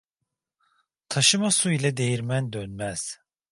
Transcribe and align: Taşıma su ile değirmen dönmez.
Taşıma 1.09 1.51
su 1.51 1.71
ile 1.71 1.97
değirmen 1.97 2.53
dönmez. 2.53 3.19